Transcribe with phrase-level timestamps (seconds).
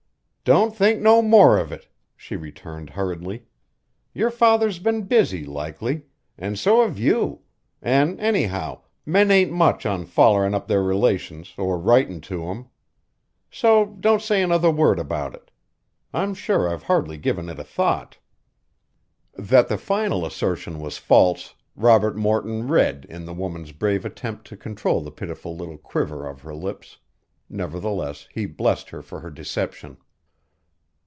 [0.43, 3.45] "Don't think no more of it!" she returned hurriedly.
[4.11, 7.39] "Your father's been busy likely, an' so have you;
[7.81, 12.67] an' anyhow, men ain't much on follerin' up their relations, or writin' to 'em.
[13.49, 15.51] So don't say another word about it.
[16.11, 18.17] I'm sure I've hardly given it a thought."
[19.37, 24.57] That the final assertion was false Robert Morton read in the woman's brave attempt to
[24.57, 26.97] control the pitiful little quiver of her lips;
[27.47, 29.95] nevertheless he blessed her for her deception.